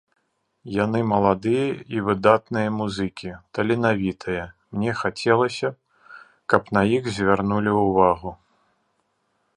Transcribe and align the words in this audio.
Яны 0.83 0.99
маладыя 1.13 1.65
і 1.95 2.01
выдатныя 2.07 2.69
музыкі, 2.79 3.29
таленавітыя, 3.57 4.43
мне 4.77 4.91
хацелася 5.05 5.67
б, 5.75 6.11
каб 6.55 6.63
на 6.79 6.87
іх 6.97 7.03
звярнулі 7.19 7.71
ўвагу. 7.85 8.31